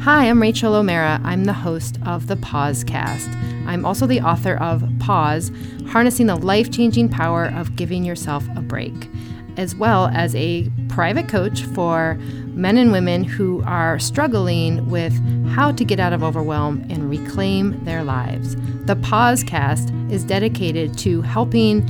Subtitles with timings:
[0.00, 1.20] Hi, I'm Rachael O'Meara.
[1.22, 3.28] I'm the host of the Pausecast.
[3.66, 5.50] I'm also the author of Pause
[5.88, 9.10] Harnessing the Life Changing Power of Giving Yourself a Break,
[9.58, 12.14] as well as a private coach for
[12.54, 15.12] men and women who are struggling with
[15.50, 18.56] how to get out of overwhelm and reclaim their lives.
[18.86, 21.86] The Pausecast is dedicated to helping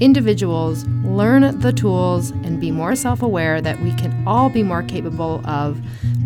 [0.00, 4.82] individuals learn the tools and be more self aware that we can all be more
[4.82, 5.80] capable of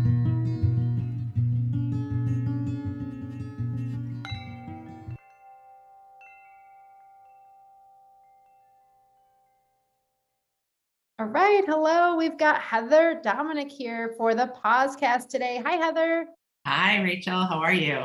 [11.67, 12.15] Hello.
[12.15, 15.61] We've got Heather Dominick here for the Pausecast today.
[15.67, 16.27] Hi, Heather.
[16.65, 17.45] Hi, Rachael.
[17.45, 18.05] How are you?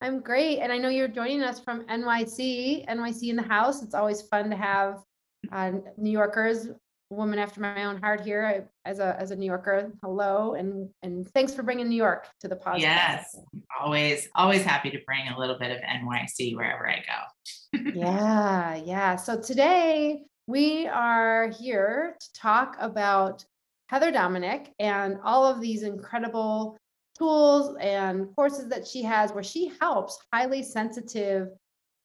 [0.00, 0.60] I'm great.
[0.60, 3.82] And I know you're joining us from NYC, NYC in the house.
[3.82, 5.02] It's always fun to have
[5.50, 6.68] uh, New Yorkers,
[7.10, 9.90] woman after my own heart here as a as a New Yorker.
[10.04, 12.78] Hello and and thanks for bringing New York to the podcast.
[12.78, 13.36] Yes,
[13.80, 17.90] always always happy to bring a little bit of NYC wherever I go.
[17.92, 19.16] yeah, yeah.
[19.16, 23.44] So today we are here to talk about
[23.88, 26.76] Heather Dominick and all of these incredible
[27.16, 31.50] tools and courses that she has where she helps highly sensitive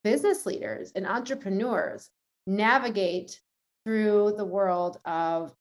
[0.03, 2.11] business leaders and entrepreneurs
[2.45, 3.41] navigate
[3.83, 5.52] through the world of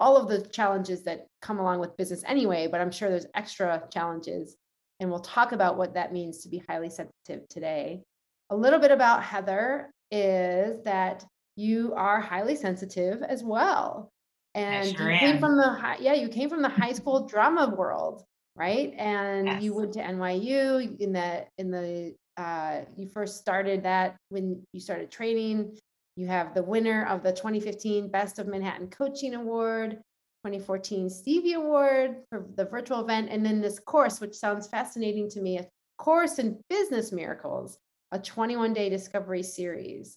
[0.00, 3.84] all of the challenges that come along with business anyway, but I'm sure there's extra
[3.92, 4.56] challenges.
[4.98, 8.02] And we'll talk about what that means to be highly sensitive today.
[8.50, 11.24] A little bit about Heather is that
[11.56, 14.10] you are highly sensitive as well.
[14.54, 15.40] And sure you came am.
[15.40, 18.22] from the high, yeah, you came from the high school drama world,
[18.54, 18.94] right?
[18.96, 19.62] And yes.
[19.62, 24.80] you went to NYU in the in the uh, you first started that when you
[24.80, 25.76] started training.
[26.16, 29.98] You have the winner of the 2015 Best of Manhattan Coaching Award,
[30.46, 35.42] 2014 Stevie Award for the virtual event, and then this course, which sounds fascinating to
[35.42, 35.66] me, a
[35.98, 37.78] course in business miracles,
[38.12, 40.16] a 21 day discovery series.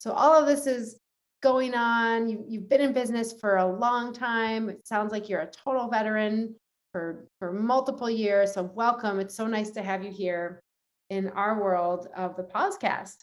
[0.00, 0.98] So all of this is
[1.42, 2.26] going on.
[2.26, 4.70] You, you've been in business for a long time.
[4.70, 6.56] It sounds like you're a total veteran
[6.90, 8.54] for, for multiple years.
[8.54, 9.20] So welcome.
[9.20, 10.62] It's so nice to have you here
[11.10, 13.16] in our world of the podcast.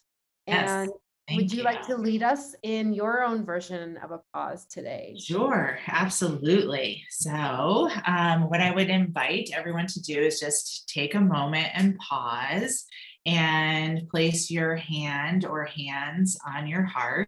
[0.45, 0.91] Yes, and
[1.35, 5.15] would you, you, like to lead us in your own version of a pause today?
[5.19, 7.03] Sure, absolutely.
[7.09, 11.97] So, um, what I would invite everyone to do is just take a moment and
[11.97, 12.85] pause
[13.27, 17.27] and place your hand or hands on your heart.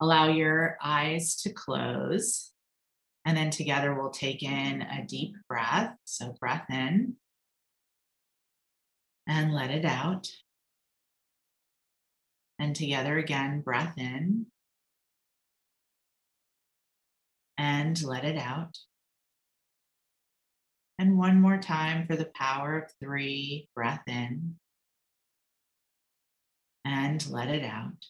[0.00, 2.52] Allow your eyes to close.
[3.26, 5.94] And then together we'll take in a deep breath.
[6.04, 7.16] So, breath in
[9.26, 10.28] and let it out.
[12.58, 14.46] And together again, breath in
[17.58, 18.78] and let it out.
[20.98, 24.56] And one more time for the power of three, breath in
[26.84, 28.06] and let it out.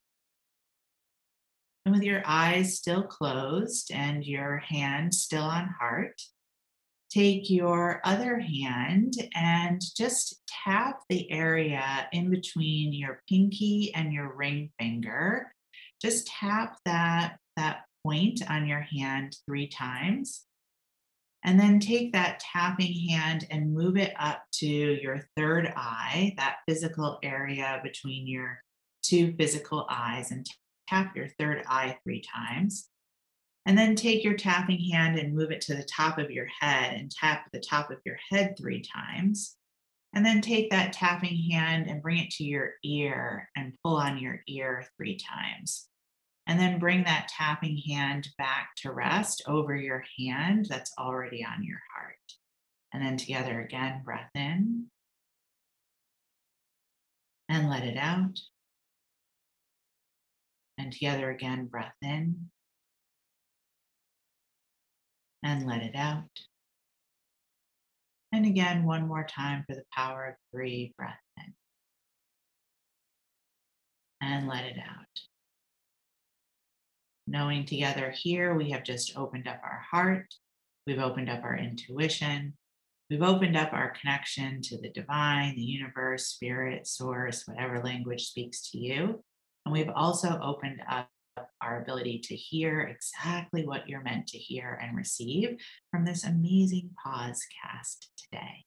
[1.87, 6.21] And with your eyes still closed and your hand still on heart,
[7.11, 14.35] take your other hand and just tap the area in between your pinky and your
[14.35, 15.53] ring finger.
[16.03, 20.45] Just tap that, that point on your hand three times.
[21.45, 26.57] And then take that tapping hand and move it up to your third eye, that
[26.67, 28.63] physical area between your
[29.03, 30.47] two physical eyes, and
[30.89, 32.89] tap your third eye three times.
[33.67, 36.95] And then take your tapping hand and move it to the top of your head
[36.95, 39.57] and tap the top of your head three times.
[40.15, 44.17] And then take that tapping hand and bring it to your ear and pull on
[44.19, 45.89] your ear three times.
[46.47, 51.65] And then bring that tapping hand back to rest over your hand that's already on
[51.65, 52.17] your heart.
[52.93, 54.87] And then together again, breath in
[57.49, 58.39] and let it out.
[60.77, 62.51] And together again, breath in
[65.43, 66.29] and let it out.
[68.33, 71.55] And again, one more time for the power of three, breath in
[74.21, 75.07] and let it out
[77.27, 80.35] knowing together here we have just opened up our heart,
[80.87, 82.55] we've opened up our intuition,
[83.11, 88.71] we've opened up our connection to the divine, the universe, spirit, source, whatever language speaks
[88.71, 89.23] to you.
[89.65, 91.09] And we've also opened up
[91.61, 95.57] our ability to hear exactly what you're meant to hear and receive
[95.91, 98.65] from this amazing pause cast today.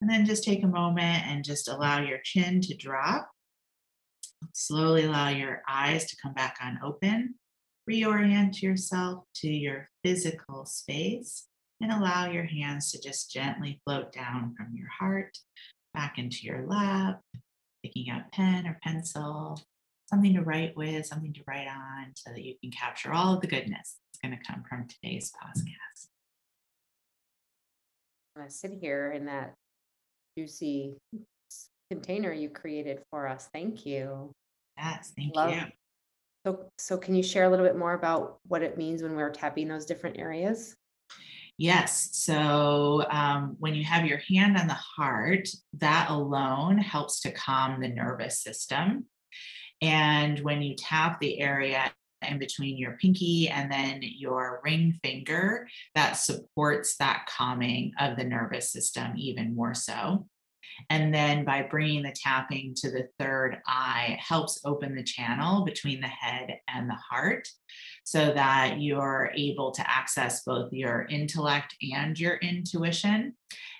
[0.00, 3.28] And then just take a moment and just allow your chin to drop.
[4.54, 7.34] Slowly allow your eyes to come back on open.
[7.88, 11.46] Reorient yourself to your physical space
[11.80, 15.36] and allow your hands to just gently float down from your heart
[15.94, 17.20] back into your lap,
[17.82, 19.60] picking up pen or pencil,
[20.06, 23.40] something to write with, something to write on so that you can capture all of
[23.40, 26.08] the goodness that's going to come from today's podcast.
[28.38, 29.54] I sit here in that
[30.36, 30.96] juicy
[31.90, 33.48] container you created for us.
[33.52, 34.32] Thank you.
[34.78, 35.50] Yes, thank Love.
[35.50, 35.62] you.
[36.46, 39.30] So, so can you share a little bit more about what it means when we're
[39.30, 40.74] tapping those different areas?
[41.58, 42.08] Yes.
[42.12, 47.80] So um, when you have your hand on the heart, that alone helps to calm
[47.80, 49.04] the nervous system.
[49.82, 51.92] And when you tap the area
[52.26, 58.24] in between your pinky and then your ring finger, that supports that calming of the
[58.24, 60.26] nervous system even more so.
[60.88, 66.00] And then by bringing the tapping to the third eye helps open the channel between
[66.00, 67.46] the head and the heart
[68.04, 73.34] so that you're able to access both your intellect and your intuition.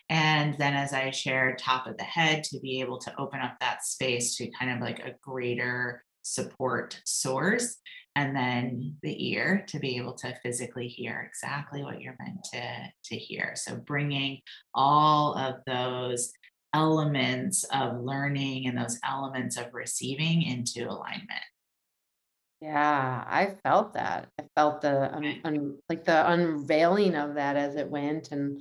[0.09, 3.57] And then, as I shared, top of the head to be able to open up
[3.61, 7.77] that space to kind of like a greater support source.
[8.17, 12.93] And then the ear to be able to physically hear exactly what you're meant to,
[13.05, 13.53] to hear.
[13.55, 14.41] So, bringing
[14.75, 16.33] all of those
[16.73, 21.45] elements of learning and those elements of receiving into alignment.
[22.61, 24.29] Yeah, I felt that.
[24.39, 28.61] I felt the um, un, un, like the unveiling of that as it went and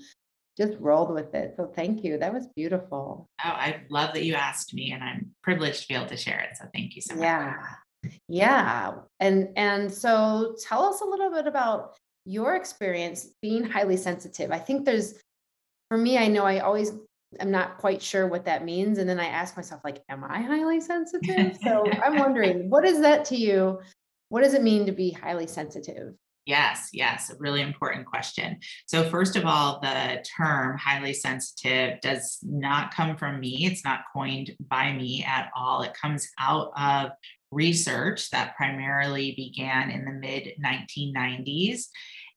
[0.57, 1.55] just rolled with it.
[1.57, 2.17] So thank you.
[2.17, 3.27] That was beautiful.
[3.43, 6.39] Oh, I love that you asked me and I'm privileged to be able to share
[6.39, 6.57] it.
[6.57, 7.23] So thank you so much.
[7.23, 7.55] Yeah.
[8.29, 8.93] Yeah.
[9.19, 14.51] And and so tell us a little bit about your experience being highly sensitive.
[14.51, 15.15] I think there's
[15.89, 16.91] for me, I know I always
[17.39, 18.97] I'm not quite sure what that means.
[18.97, 21.57] And then I ask myself, like, am I highly sensitive?
[21.63, 23.79] so I'm wondering, what is that to you?
[24.29, 26.13] What does it mean to be highly sensitive?
[26.45, 28.59] Yes, yes, a really important question.
[28.87, 33.67] So, first of all, the term highly sensitive does not come from me.
[33.67, 35.83] It's not coined by me at all.
[35.83, 37.11] It comes out of
[37.51, 41.85] research that primarily began in the mid 1990s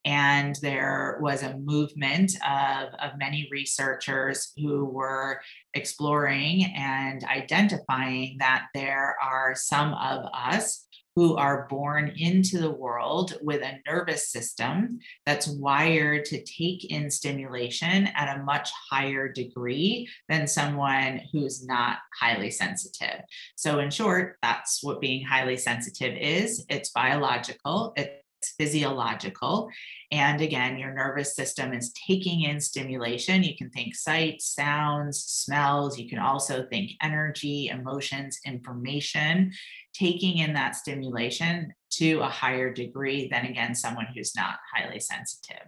[0.05, 5.41] and there was a movement of, of many researchers who were
[5.75, 13.35] exploring and identifying that there are some of us who are born into the world
[13.43, 20.09] with a nervous system that's wired to take in stimulation at a much higher degree
[20.29, 23.21] than someone who's not highly sensitive.
[23.57, 28.22] So, in short, that's what being highly sensitive is it's biological, it's
[28.59, 29.69] physiological.
[30.11, 33.43] And again, your nervous system is taking in stimulation.
[33.43, 35.99] You can think sight, sounds, smells.
[35.99, 39.53] You can also think energy, emotions, information,
[39.94, 45.67] taking in that stimulation to a higher degree than, again, someone who's not highly sensitive.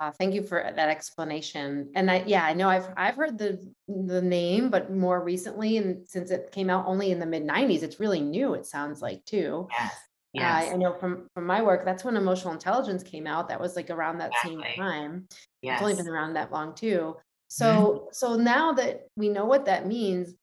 [0.00, 1.90] Uh, thank you for that explanation.
[1.94, 6.08] And I, yeah, I know I've I've heard the the name, but more recently, and
[6.08, 8.54] since it came out only in the mid '90s, it's really new.
[8.54, 9.68] It sounds like too.
[9.70, 9.94] Yes.
[10.32, 10.72] Yes.
[10.72, 13.48] I know from from my work, that's when emotional intelligence came out.
[13.48, 14.64] That was like around that exactly.
[14.64, 15.28] same time.
[15.62, 15.80] Yes.
[15.80, 17.16] It's only been around that long too.
[17.48, 18.04] So mm-hmm.
[18.12, 20.34] so now that we know what that means,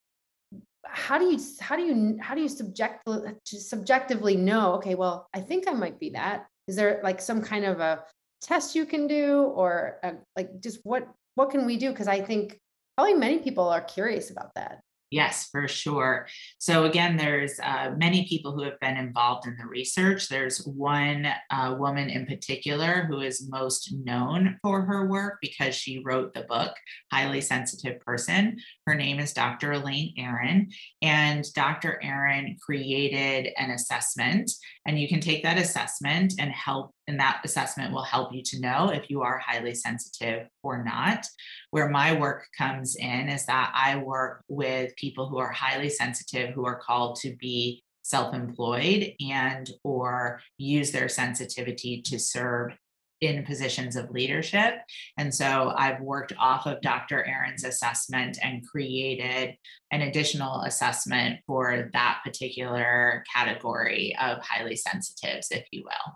[0.86, 3.08] how do you how do you how do you subject
[3.46, 4.74] subjectively know?
[4.76, 6.48] Okay, well, I think I might be that.
[6.68, 8.04] Is there like some kind of a
[8.42, 11.92] test you can do, or a, like just what what can we do?
[11.92, 12.60] Because I think
[12.98, 14.82] probably many people are curious about that.
[15.10, 16.28] Yes, for sure.
[16.58, 20.28] So again, there's uh, many people who have been involved in the research.
[20.28, 26.04] There's one uh, woman in particular who is most known for her work because she
[26.04, 26.74] wrote the book
[27.10, 28.58] Highly Sensitive Person.
[28.86, 29.72] Her name is Dr.
[29.72, 30.72] Elaine Aron,
[31.02, 32.04] and Dr.
[32.04, 34.52] Aron created an assessment,
[34.86, 38.60] and you can take that assessment and help and that assessment will help you to
[38.60, 41.26] know if you are highly sensitive or not.
[41.72, 46.54] Where my work comes in is that I work with people who are highly sensitive
[46.54, 52.72] who are called to be self-employed and or use their sensitivity to serve
[53.20, 54.76] in positions of leadership.
[55.18, 57.26] And so I've worked off of Dr.
[57.26, 59.56] Aron's assessment and created
[59.92, 66.16] an additional assessment for that particular category of highly sensitives, if you will.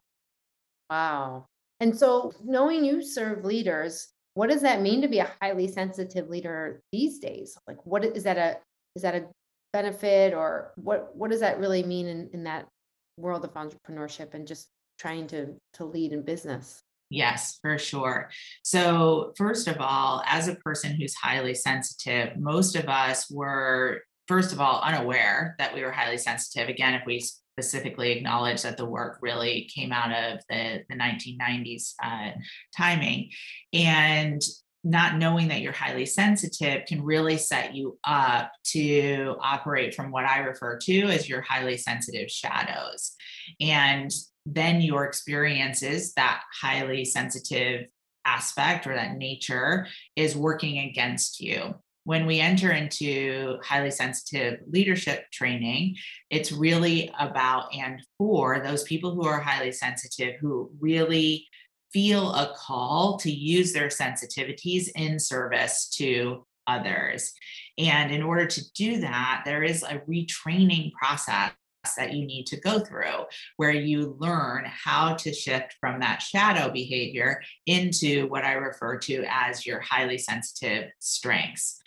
[0.91, 1.45] Wow.
[1.79, 6.29] And so, knowing you serve leaders, what does that mean to be a highly sensitive
[6.29, 7.57] leader these days?
[7.65, 8.57] Like, what is that a
[8.95, 9.27] is that a
[9.71, 12.67] benefit or what what does that really mean in, in that
[13.17, 14.67] world of entrepreneurship and just
[15.00, 16.83] trying to to lead in business?
[17.10, 18.29] Yes, for sure.
[18.63, 24.53] So, first of all, as a person who's highly sensitive, most of us were, first
[24.53, 26.69] of all, unaware that we were highly sensitive.
[26.69, 27.21] Again, if we
[27.62, 32.32] specifically acknowledge that the work really came out of the, the 1990s uh,
[32.75, 33.30] timing.
[33.72, 34.41] And
[34.84, 40.25] not knowing that you're highly sensitive can really set you up to operate from what
[40.25, 43.12] I refer to as your highly sensitive shadows.
[43.60, 44.12] And
[44.48, 47.86] then your experiences, that highly sensitive
[48.25, 51.75] aspect or that nature is working against you.
[52.03, 55.98] When we enter into highly sensitive leadership training,
[56.29, 61.48] it's really about and for those people who are highly sensitive, who really
[61.93, 67.34] feel a call to use their sensitivities in service to others.
[67.77, 71.51] And in order to do that, there is a retraining process
[71.98, 73.25] that you need to go through
[73.58, 79.25] where you learn how to shift from that shadow behavior into what I refer to
[79.27, 81.80] as your highly sensitive strengths.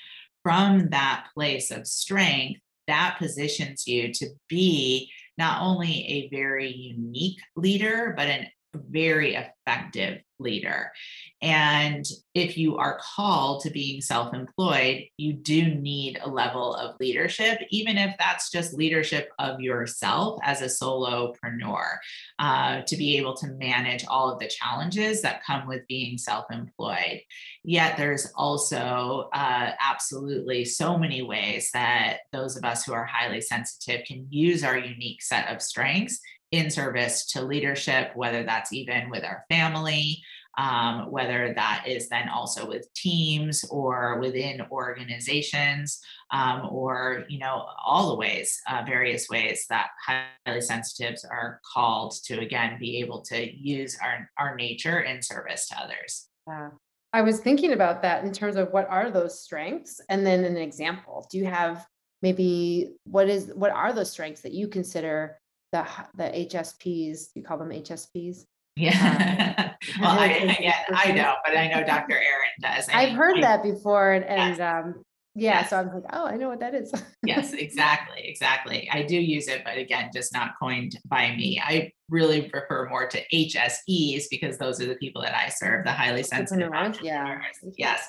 [0.45, 7.41] From that place of strength, that positions you to be not only a very unique
[7.57, 10.91] leader, but an very effective leader.
[11.43, 12.05] And
[12.35, 17.61] if you are called to being self employed, you do need a level of leadership,
[17.71, 21.97] even if that's just leadership of yourself as a solopreneur,
[22.39, 26.47] uh, to be able to manage all of the challenges that come with being self
[26.51, 27.21] employed.
[27.63, 33.41] Yet there's also uh, absolutely so many ways that those of us who are highly
[33.41, 36.21] sensitive can use our unique set of strengths
[36.55, 40.23] in service to leadership, whether that's even with our family,
[40.57, 47.67] um, whether that is then also with teams or within organizations, um, or you know
[47.85, 53.23] all the ways, uh, various ways that highly sensitives are called to again be able
[53.23, 56.29] to use our our nature in service to others.
[56.47, 56.71] Yeah.
[57.13, 60.57] I was thinking about that in terms of what are those strengths, and then an
[60.57, 61.27] example.
[61.31, 61.87] Do you have
[62.23, 65.37] maybe what is what are those strengths that you consider
[65.75, 67.31] the the HSPs.
[67.35, 68.45] You call them HSPs.
[68.77, 69.55] Yeah.
[69.59, 72.15] Um, well, I, yeah, I know, but I know Dr.
[72.15, 72.89] Aron does.
[72.93, 75.05] I've heard that before, and, and um,
[75.37, 75.71] yeah, yes.
[75.71, 76.93] so I'm like, oh, I know what that is.
[77.25, 78.89] yes, exactly, exactly.
[78.93, 81.61] I do use it, but again, just not coined by me.
[81.63, 85.93] I really prefer more to HSEs because those are the people that I serve, the
[85.93, 86.71] highly sensitive.
[87.03, 87.39] Yeah.
[87.77, 88.09] Yes.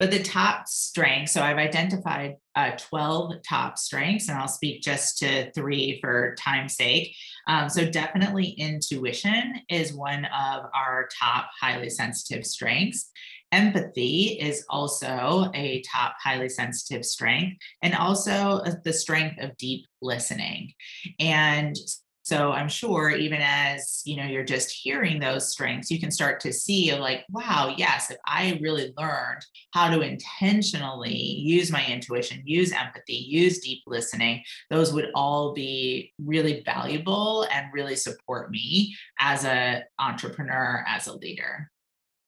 [0.00, 5.18] But the top strengths, so I've identified uh, 12 top strengths, and I'll speak just
[5.18, 7.14] to three for time's sake.
[7.46, 13.10] Um, so, definitely intuition is one of our top highly sensitive strengths.
[13.52, 19.84] Empathy is also a top highly sensitive strength, and also uh, the strength of deep
[20.00, 20.72] listening.
[21.18, 21.76] And
[22.22, 26.40] so I'm sure even as, you know, you're just hearing those strengths, you can start
[26.40, 32.42] to see like, wow, yes, if I really learned how to intentionally use my intuition,
[32.44, 38.94] use empathy, use deep listening, those would all be really valuable and really support me
[39.18, 41.70] as a entrepreneur, as a leader.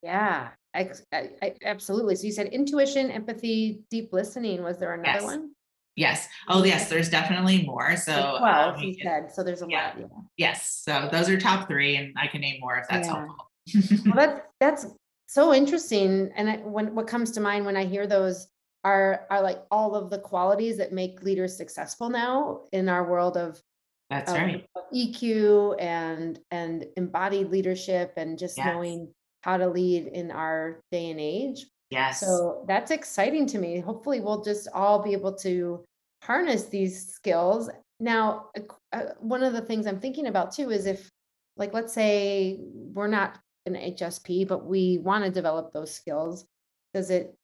[0.02, 2.16] Yeah, I, I, absolutely.
[2.16, 4.62] So you said intuition, empathy, deep listening.
[4.62, 5.22] Was there another yes.
[5.22, 5.50] one?
[5.96, 6.28] Yes.
[6.48, 6.88] Oh, yes.
[6.88, 7.96] There's definitely more.
[7.96, 9.30] So twelve, um, you said.
[9.32, 9.86] So there's a yeah.
[9.86, 9.98] lot.
[9.98, 10.06] Yeah.
[10.36, 10.82] Yes.
[10.84, 13.26] So those are top three, and I can name more if that's yeah.
[13.26, 14.12] helpful.
[14.14, 14.14] well,
[14.60, 14.86] that's that's
[15.26, 16.30] so interesting.
[16.34, 18.48] And I, when what comes to mind when I hear those
[18.84, 23.36] are are like all of the qualities that make leaders successful now in our world
[23.36, 23.62] of
[24.10, 28.66] that's right EQ and and embodied leadership and just yes.
[28.66, 31.66] knowing how to lead in our day and age.
[31.92, 32.20] Yes.
[32.20, 33.78] So that's exciting to me.
[33.78, 35.84] Hopefully, we'll just all be able to
[36.22, 37.68] harness these skills.
[38.00, 38.46] Now,
[38.94, 41.10] uh, one of the things I'm thinking about too is if,
[41.58, 46.46] like, let's say we're not an HSP, but we want to develop those skills,
[46.94, 47.34] does it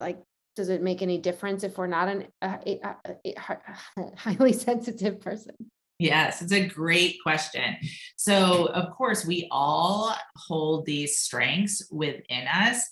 [0.00, 0.20] like
[0.56, 5.54] does it make any difference if we're not an a, a, a, highly sensitive person?
[6.00, 7.76] Yes, it's a great question.
[8.16, 12.82] So, of course, we all hold these strengths within us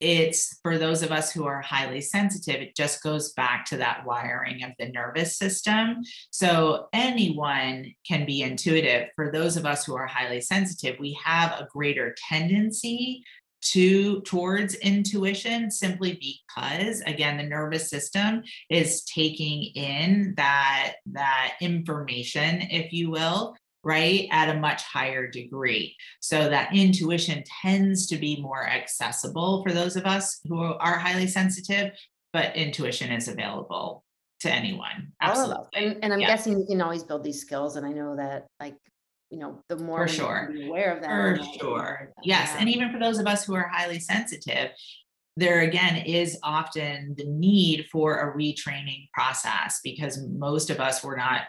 [0.00, 4.04] it's for those of us who are highly sensitive, it just goes back to that
[4.06, 5.98] wiring of the nervous system.
[6.30, 9.08] So anyone can be intuitive.
[9.16, 13.24] For those of us who are highly sensitive, we have a greater tendency
[13.60, 22.60] to towards intuition simply because again the nervous system is taking in that that information
[22.70, 23.56] if you will
[23.88, 25.96] right, at a much higher degree.
[26.20, 31.26] So that intuition tends to be more accessible for those of us who are highly
[31.26, 31.92] sensitive,
[32.34, 34.04] but intuition is available
[34.40, 35.12] to anyone.
[35.22, 35.66] Oh, Absolutely.
[35.74, 36.28] And, and I'm Yeah.
[36.28, 37.76] guessing you can always build these skills.
[37.76, 38.76] And I know that, like,
[39.30, 40.54] you know, the more For sure.
[40.66, 41.38] aware of that.
[41.38, 42.12] For sure.
[42.22, 42.54] Yes.
[42.58, 44.70] And even for those of us who are highly sensitive,
[45.36, 51.16] there again is often the need for a retraining process because most of us were
[51.16, 51.42] not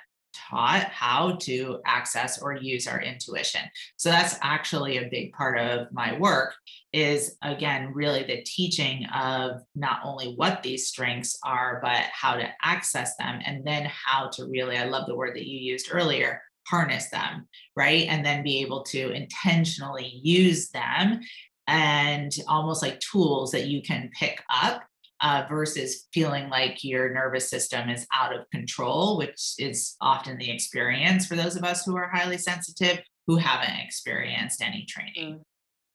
[0.49, 3.61] taught how to access or use our intuition.
[3.97, 6.53] So that's actually a big part of my work
[6.91, 12.49] is again really the teaching of not only what these strengths are but how to
[12.63, 16.41] access them and then how to really I love the word that you used earlier
[16.67, 21.19] harness them right and then be able to intentionally use them
[21.67, 24.81] and almost like tools that you can pick up
[25.21, 30.49] uh, versus feeling like your nervous system is out of control, which is often the
[30.49, 35.39] experience for those of us who are highly sensitive who haven't experienced any training.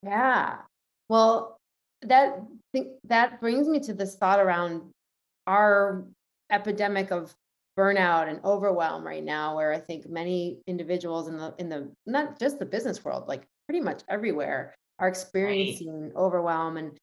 [0.04, 0.59] Yeah.
[1.09, 1.57] Well,
[2.02, 2.40] that
[2.73, 4.83] think that brings me to this thought around
[5.47, 6.04] our
[6.52, 7.35] epidemic of
[7.76, 12.38] burnout and overwhelm right now, where I think many individuals in the in the not
[12.38, 16.97] just the business world, like pretty much everywhere, are experiencing overwhelm and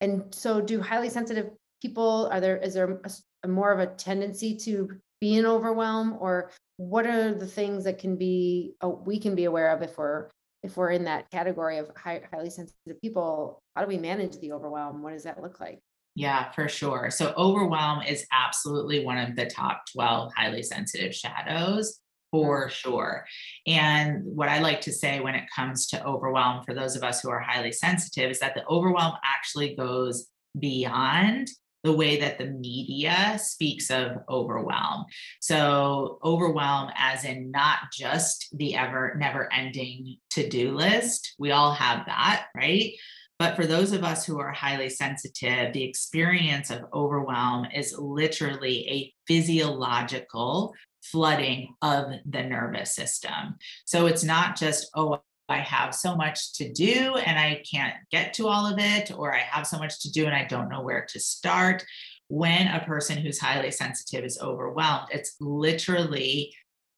[0.00, 1.50] and so do highly sensitive
[1.82, 3.10] people are there is there a,
[3.44, 4.88] a more of a tendency to
[5.20, 9.44] be in overwhelm or what are the things that can be uh, we can be
[9.44, 10.28] aware of if we're
[10.62, 14.52] if we're in that category of high, highly sensitive people how do we manage the
[14.52, 15.02] overwhelm?
[15.02, 15.80] What does that look like?
[16.14, 17.10] Yeah, for sure.
[17.10, 22.00] So, overwhelm is absolutely one of the top 12 highly sensitive shadows
[22.30, 23.24] for sure.
[23.66, 27.20] And what I like to say when it comes to overwhelm for those of us
[27.20, 30.28] who are highly sensitive is that the overwhelm actually goes
[30.58, 31.48] beyond
[31.86, 35.04] the way that the media speaks of overwhelm.
[35.40, 41.72] So, overwhelm, as in not just the ever never ending to do list, we all
[41.72, 42.92] have that, right?
[43.38, 48.88] But for those of us who are highly sensitive, the experience of overwhelm is literally
[48.88, 50.74] a physiological
[51.10, 53.56] flooding of the nervous system.
[53.84, 58.34] So it's not just, oh, I have so much to do and I can't get
[58.34, 60.82] to all of it, or I have so much to do and I don't know
[60.82, 61.84] where to start.
[62.28, 66.52] When a person who's highly sensitive is overwhelmed, it's literally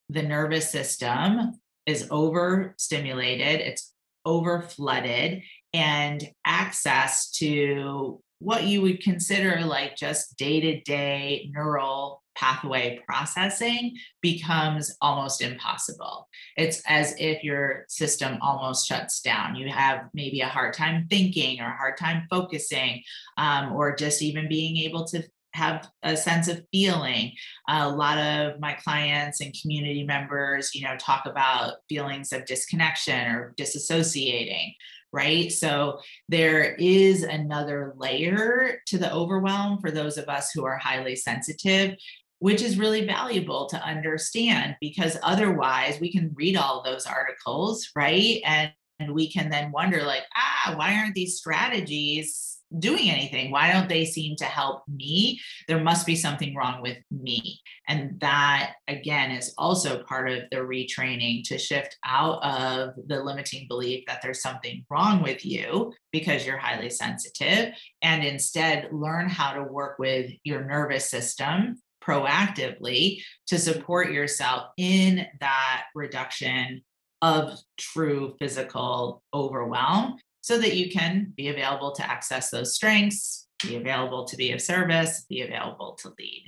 [0.09, 3.93] the nervous system is overstimulated, it's
[4.25, 5.43] over flooded,
[5.75, 13.97] and access to what you would consider like just day to day neural pathway processing
[14.23, 16.29] becomes almost impossible.
[16.57, 19.57] It's as if your system almost shuts down.
[19.57, 23.03] You have maybe a hard time thinking or a hard time focusing,
[23.37, 25.23] um, or just even being able to
[25.55, 27.33] have a sense of feeling.
[27.69, 33.27] A lot of my clients and community members, you know, talk about feelings of disconnection
[33.35, 34.75] or disassociating,
[35.13, 35.51] right?
[35.51, 41.17] So there is another layer to the overwhelm for those of us who are highly
[41.17, 41.97] sensitive
[42.41, 48.41] which is really valuable to understand because otherwise we can read all those articles right?
[48.45, 53.51] And, and we can then wonder like ah why aren't these strategies doing anything?
[53.51, 55.41] Why don't they seem to help me?
[55.67, 57.61] There must be something wrong with me.
[57.87, 63.67] And that again is also part of the retraining to shift out of the limiting
[63.69, 67.73] belief that there's something wrong with you because you're highly sensitive
[68.03, 75.27] and instead learn how to work with your nervous system proactively to support yourself in
[75.41, 76.83] that reduction
[77.23, 83.77] of true physical overwhelm so that you can be available to access those strengths, be
[83.77, 86.45] available to be of service, be available to lead.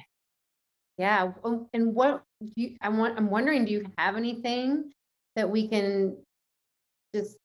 [0.97, 1.33] yeah
[1.73, 2.23] and what
[2.55, 4.93] you i want i'm wondering do you have anything
[5.37, 6.17] that we can
[7.15, 7.37] just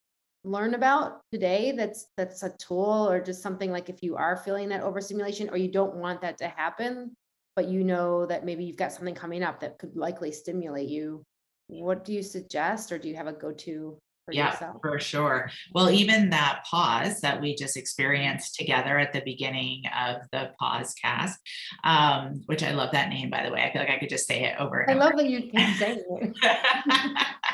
[0.43, 4.69] learn about today that's that's a tool or just something like if you are feeling
[4.69, 7.15] that overstimulation or you don't want that to happen
[7.55, 11.23] but you know that maybe you've got something coming up that could likely stimulate you
[11.67, 15.51] what do you suggest or do you have a go-to for Yeah, yourself for sure.
[15.73, 21.35] Well, even that pause that we just experienced together at the beginning of the Pausecast,
[21.83, 23.61] um, which I love that name, by the way.
[23.61, 25.09] I feel like I could just say it over and i over.
[25.11, 26.33] love that you keep saying it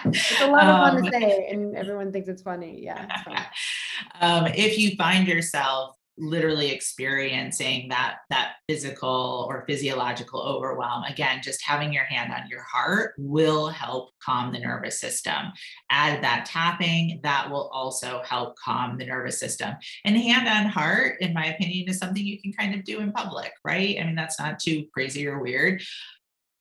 [0.05, 3.21] it's a lot of fun Um, to say and everyone thinks it's funny yeah it's
[3.23, 3.37] fun.
[4.21, 11.65] um, if you find yourself literally experiencing that that physical or physiological overwhelm again just
[11.65, 15.51] having your hand on your heart will help calm the nervous system.
[15.89, 19.73] Add that tapping that will also help calm the nervous system.
[20.05, 23.11] And hand on heart in my opinion is something you can kind of do in
[23.11, 23.97] public right?
[23.99, 25.81] I mean that's not too crazy or weird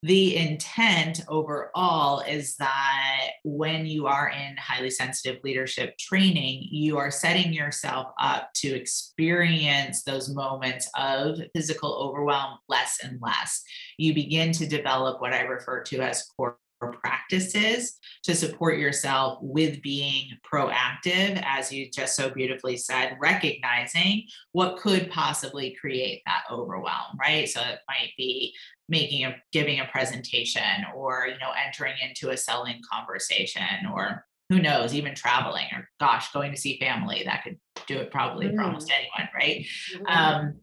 [0.02, 7.10] the intent overall is that when you are in highly sensitive leadership training, you are
[7.10, 13.62] setting yourself up to experience those moments of physical overwhelm less and less.
[13.98, 16.56] You begin to develop what I refer to as core
[16.88, 24.78] practices to support yourself with being proactive, as you just so beautifully said, recognizing what
[24.78, 27.48] could possibly create that overwhelm, right?
[27.48, 28.54] So it might be
[28.88, 34.58] making a giving a presentation or you know entering into a selling conversation or who
[34.60, 38.56] knows even traveling or gosh going to see family that could do it probably mm-hmm.
[38.56, 38.94] for almost mm.
[38.98, 39.64] anyone right
[39.94, 40.06] mm-hmm.
[40.06, 40.54] um,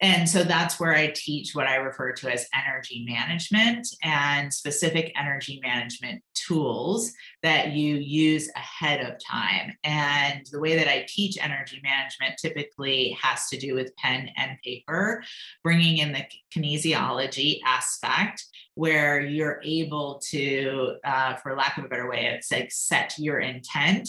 [0.00, 5.12] and so that's where I teach what I refer to as energy management and specific
[5.18, 9.72] energy management tools that you use ahead of time.
[9.82, 14.56] And the way that I teach energy management typically has to do with pen and
[14.64, 15.24] paper,
[15.64, 18.44] bringing in the kinesiology aspect
[18.76, 23.40] where you're able to, uh, for lack of a better way, it's like set your
[23.40, 24.08] intent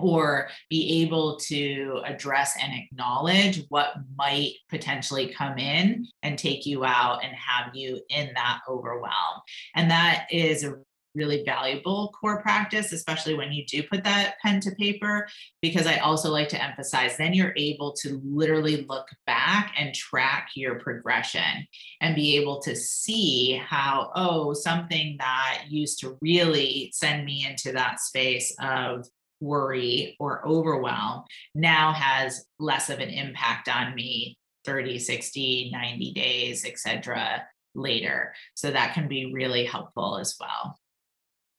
[0.00, 0.08] Mm-hmm.
[0.08, 6.84] or be able to address and acknowledge what might potentially come in and take you
[6.84, 9.40] out and have you in that overwhelm.
[9.74, 10.76] And that is a
[11.16, 15.26] really valuable core practice, especially when you do put that pen to paper,
[15.60, 20.50] because I also like to emphasize then you're able to literally look back and track
[20.54, 21.66] your progression
[22.00, 27.72] and be able to see how, oh, something that used to really send me into
[27.72, 29.04] that space of
[29.40, 31.24] worry or overwhelm
[31.54, 38.34] now has less of an impact on me 30 60 90 days etc later.
[38.54, 40.78] So that can be really helpful as well.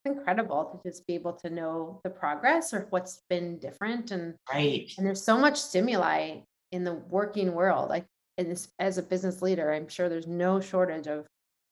[0.03, 4.33] It's incredible to just be able to know the progress or what's been different and
[4.51, 4.91] right.
[4.97, 6.39] and there's so much stimuli
[6.71, 8.05] in the working world like
[8.37, 11.27] this, as a business leader i'm sure there's no shortage of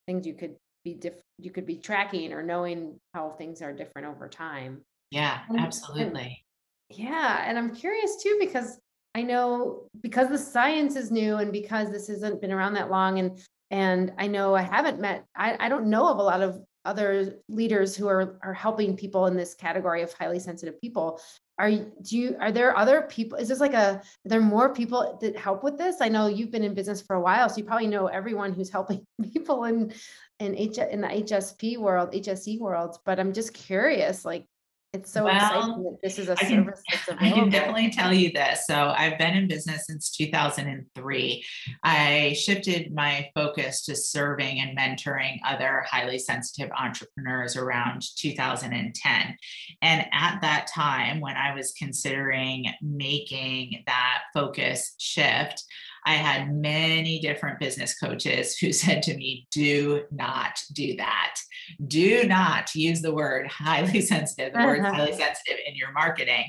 [0.05, 4.07] things you could be diff- you could be tracking or knowing how things are different
[4.07, 6.43] over time yeah, absolutely.
[6.89, 8.79] Yeah, and I'm curious too because
[9.15, 13.19] I know because the science is new and because this hasn't been around that long
[13.19, 13.39] and
[13.71, 17.35] and I know I haven't met I, I don't know of a lot of other
[17.49, 21.19] leaders who are are helping people in this category of highly sensitive people.
[21.57, 23.37] Are do you are there other people?
[23.37, 25.97] Is this like a are there more people that help with this?
[26.01, 28.69] I know you've been in business for a while, so you probably know everyone who's
[28.77, 29.93] helping people in
[30.39, 32.97] in H in the HSP world, HSE world.
[33.05, 34.45] But I'm just curious, like
[34.91, 38.11] it's so exciting that this is a I can, service that's I can definitely tell
[38.11, 38.65] you this.
[38.65, 41.45] So I've been in business since 2003.
[41.83, 49.37] I shifted my focus to serving and mentoring other highly sensitive entrepreneurs around 2010.
[49.83, 55.63] And at that time, when I was considering making that focus shift,
[56.05, 61.35] I had many different business coaches who said to me, do not do that.
[61.87, 66.45] Do not use the word highly sensitive, the word highly sensitive in your marketing.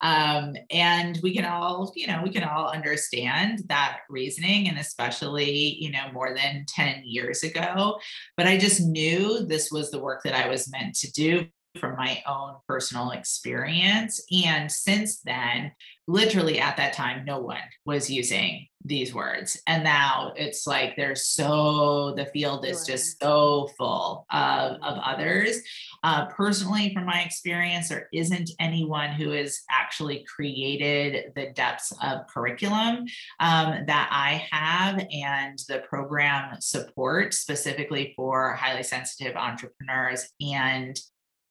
[0.00, 5.76] Um, and we can all, you know, we can all understand that reasoning, and especially,
[5.80, 7.98] you know, more than 10 years ago.
[8.36, 11.46] But I just knew this was the work that I was meant to do
[11.78, 14.24] from my own personal experience.
[14.44, 15.72] And since then,
[16.06, 19.58] literally at that time, no one was using these words.
[19.66, 25.62] And now it's like there's so, the field is just so full of, of others.
[26.02, 32.26] Uh, personally, from my experience, there isn't anyone who has actually created the depths of
[32.26, 33.06] curriculum
[33.40, 40.94] um, that I have and the program support specifically for highly sensitive entrepreneurs and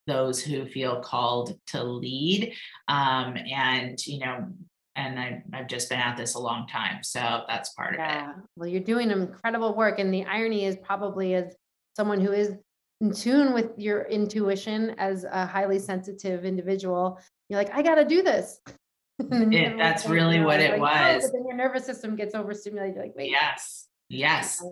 [0.07, 2.53] those who feel called to lead.
[2.87, 4.47] Um, and, you know,
[4.95, 7.03] and I, I've just been at this a long time.
[7.03, 8.31] So that's part yeah.
[8.31, 8.43] of it.
[8.55, 9.99] Well, you're doing incredible work.
[9.99, 11.55] And the irony is probably as
[11.95, 12.53] someone who is
[13.01, 18.05] in tune with your intuition as a highly sensitive individual, you're like, I got to
[18.05, 18.59] do this.
[19.19, 21.25] it, that's really what it like, was.
[21.25, 22.95] Oh, then your nervous system gets overstimulated.
[22.95, 23.31] You're like, wait.
[23.31, 23.87] Yes.
[24.13, 24.63] Yes.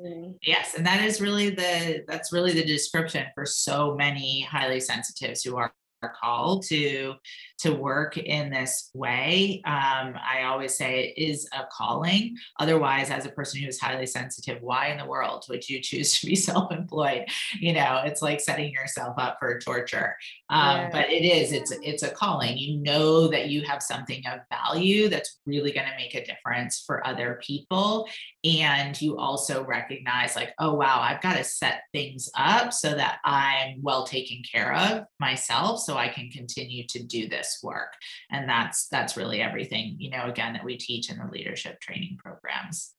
[0.42, 0.76] Yes.
[0.76, 5.58] And that is really the that's really the description for so many highly sensitives who
[5.58, 5.74] are
[6.10, 7.16] called to
[7.60, 12.38] to work in this way um, i always say it is a calling.
[12.60, 16.20] Otherwise as a person who is highly sensitive why in the world would you choose
[16.20, 17.26] to be self-employed?
[17.60, 20.16] You know it's like setting yourself up for torture.
[20.50, 20.90] Um, yeah.
[20.92, 22.58] but it is it's it's a calling.
[22.58, 26.84] You know that you have something of value that's really going to make a difference
[26.86, 28.08] for other people
[28.44, 33.20] and you also recognize like oh wow i've got to set things up so that
[33.24, 37.94] i'm well taken care of myself so i can continue to do this work
[38.32, 42.18] and that's that's really everything you know again that we teach in the leadership training
[42.24, 42.94] programs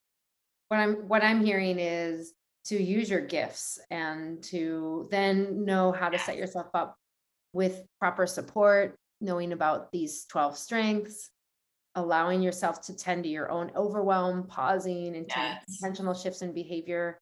[0.69, 2.33] what i'm what i'm hearing is
[2.65, 6.97] to use your gifts and to then know how to set yourself up
[7.53, 11.31] with proper support, knowing about these 12 strengths,
[11.95, 15.65] allowing yourself to tend to your own overwhelm, pausing into Yes.
[15.69, 17.19] intentional shifts in behavior.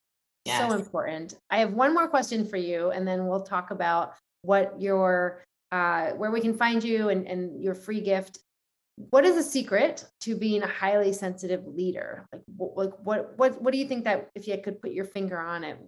[0.46, 1.34] So important.
[1.50, 6.10] I have one more question for you, and then we'll talk about what your uh,
[6.10, 8.38] where we can find you and, and your free gift.
[8.96, 12.26] What is the secret to being a highly sensitive leader?
[12.32, 15.06] Like, what, like what, what, what do you think that if you could put your
[15.06, 15.78] finger on it,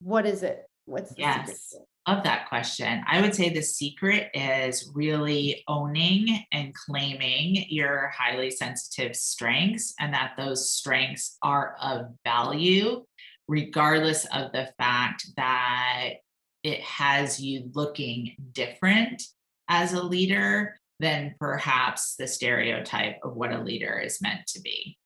[0.00, 0.64] what is it?
[0.86, 1.22] What's the?
[1.22, 1.74] Yes.
[1.74, 1.82] it?
[2.08, 3.02] Love that question.
[3.06, 10.14] I would say the secret is really owning and claiming your highly sensitive strengths and
[10.14, 13.04] that those strengths are of value,
[13.48, 16.14] regardless of the fact that
[16.62, 19.22] it has you looking different
[19.68, 24.98] as a leader than perhaps the stereotype of what a leader is meant to be.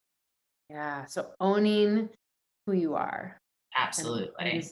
[0.69, 1.05] Yeah.
[1.05, 2.09] So owning
[2.67, 3.41] who you are.
[3.77, 4.65] Absolutely.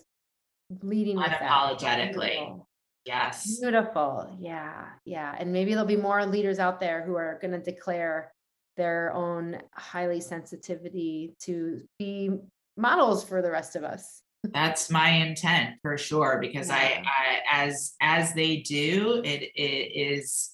[0.83, 1.19] leading.
[1.19, 2.15] Unapologetically.
[2.15, 2.69] Beautiful.
[3.05, 3.61] Yes.
[3.61, 4.37] Beautiful.
[4.41, 4.87] Yeah.
[5.05, 5.35] Yeah.
[5.39, 8.33] And maybe there'll be more leaders out there who are going to declare
[8.77, 12.31] their own highly sensitivity to be
[12.77, 14.22] models for the rest of us.
[14.45, 17.03] That's my intent for sure because I, Yeah.
[17.07, 20.51] I as as they do it it is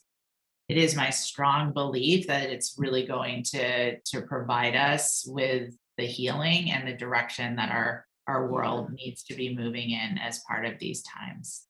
[0.68, 6.05] it is my strong belief that it's really going to to provide us with the
[6.07, 10.66] healing and the direction that our our world needs to be moving in as part
[10.66, 11.64] of these times.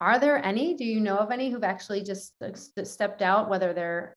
[0.00, 0.74] Are there any?
[0.74, 2.32] Do you know of any who've actually just
[2.84, 4.16] stepped out, whether they're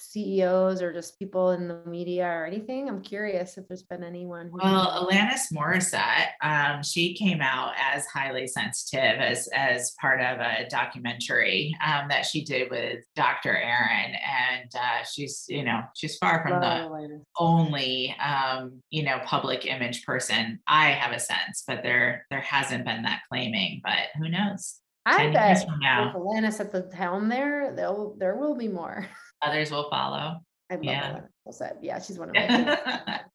[0.00, 2.88] CEOs or just people in the media or anything?
[2.88, 4.48] I'm curious if there's been anyone.
[4.50, 10.40] Who Well, Alanis Morissette, um, she came out as highly sensitive as as part of
[10.40, 13.56] a documentary um, that she did with Dr.
[13.56, 17.22] Aron, and uh, she's you know she's far from the Alanis.
[17.38, 20.60] only um, you know public image person.
[20.66, 23.82] I have a sense, but there there hasn't been that claiming.
[23.84, 24.80] But who knows?
[25.06, 29.06] I bet Alanis at the helm there, there will be more.
[29.42, 30.40] others will follow.
[30.70, 31.12] I love Yeah.
[31.12, 31.76] Alanis Morissette.
[31.82, 33.20] Yeah, she's one of my.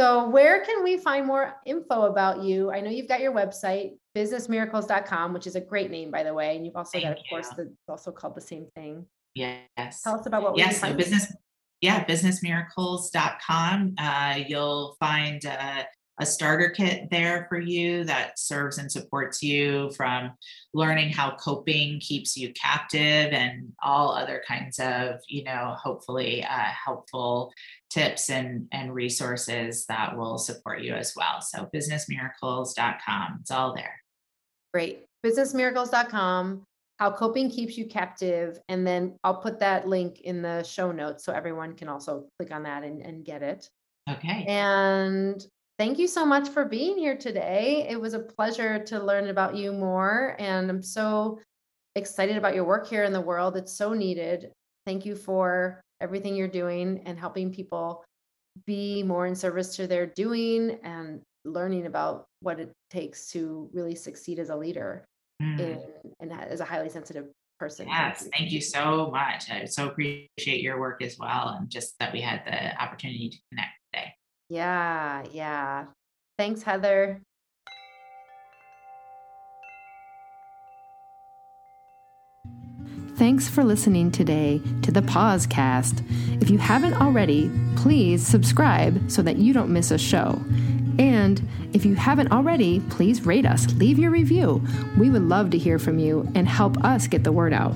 [0.00, 2.70] So, where can we find more info about you?
[2.72, 6.56] I know you've got your website, businessmiracles.com, which is a great name, by the way.
[6.56, 7.64] And you've also got, of Thank course, you.
[7.86, 9.04] the, also called the same thing.
[9.34, 10.00] yes.
[10.02, 11.30] Tell us about what we yes so business
[11.82, 15.82] yeah businessmiracles.com uh, you'll find uh,
[16.20, 20.32] a starter kit there for you that serves and supports you from
[20.74, 26.70] learning how coping keeps you captive and all other kinds of you know hopefully uh,
[26.84, 27.52] helpful
[27.90, 34.00] tips and and resources that will support you as well so businessmiracles.com it's all there
[34.72, 35.04] Great.
[35.24, 36.62] Businessmiracles.com,
[36.98, 38.58] how coping keeps you captive.
[38.68, 42.52] And then I'll put that link in the show notes so everyone can also click
[42.52, 43.68] on that and, and get it.
[44.08, 45.44] okay And
[45.80, 47.86] thank you so much for being here today.
[47.88, 50.36] It was a pleasure to learn about you more.
[50.38, 51.40] And I'm so
[51.96, 53.56] excited about your work here in the world.
[53.56, 54.52] It's so needed.
[54.84, 58.04] Thank you for everything you're doing and helping people
[58.66, 63.94] be more in service to their doing and learning about what it takes to really
[63.94, 65.06] succeed as a leader
[65.40, 65.82] Mm, in,
[66.20, 67.24] and as a highly sensitive
[67.58, 67.88] person.
[67.88, 72.12] yes thank you so much i so appreciate your work as well and just that
[72.12, 73.79] we had the opportunity to connect
[74.50, 75.86] Yeah, yeah.
[76.36, 77.22] Thanks, Heather.
[83.14, 86.02] Thanks for listening today to the Pausecast.
[86.42, 90.42] If you haven't already, please subscribe so that you don't miss a show.
[90.98, 94.66] And if you haven't already, please rate us, leave your review.
[94.98, 97.74] We would love to hear from you and help us get the word out.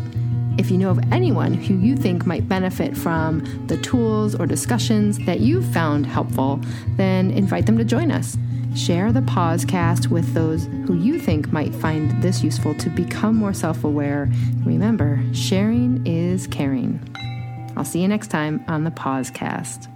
[0.57, 5.19] If you know of anyone who you think might benefit from the tools or discussions
[5.27, 6.61] that you've found helpful,
[6.97, 8.37] then invite them to join us.
[8.77, 13.55] Share the Pausecast with those who you think might find this useful to become more
[13.55, 14.29] self aware.
[14.65, 17.01] Remember, sharing is caring.
[17.77, 19.94] I'll see you next time on the Pausecast.